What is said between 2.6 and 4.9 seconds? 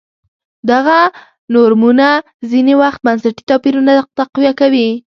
وخت بنسټي توپیرونه تقویه کوي.